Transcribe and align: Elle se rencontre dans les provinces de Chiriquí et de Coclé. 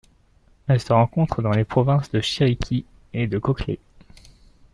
Elle 0.67 0.79
se 0.81 0.93
rencontre 0.93 1.43
dans 1.43 1.51
les 1.51 1.63
provinces 1.63 2.09
de 2.09 2.21
Chiriquí 2.21 2.85
et 3.13 3.27
de 3.27 3.37
Coclé. 3.37 3.77